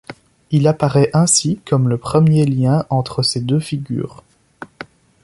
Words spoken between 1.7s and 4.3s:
le premier lien entre ces deux figures.